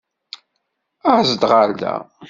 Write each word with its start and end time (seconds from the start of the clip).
Aẓ-d 1.13 1.43
ɣer 1.51 1.69
da! 1.79 1.93